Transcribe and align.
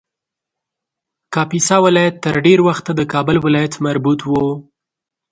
کاپیسا 1.33 1.75
ولایت 1.85 2.15
تر 2.23 2.35
ډېر 2.45 2.59
وخته 2.67 2.91
د 2.95 3.01
کابل 3.13 3.35
ولایت 3.45 3.73
مربوط 3.85 4.19
و 4.25 4.31